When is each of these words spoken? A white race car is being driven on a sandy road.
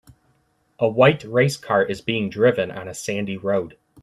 A 0.79 0.87
white 0.89 1.23
race 1.25 1.57
car 1.57 1.83
is 1.85 2.01
being 2.01 2.31
driven 2.31 2.71
on 2.71 2.87
a 2.87 2.93
sandy 2.95 3.37
road. 3.37 3.77